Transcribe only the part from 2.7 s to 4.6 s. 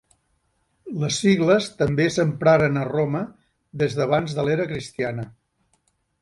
a Roma des d'abans de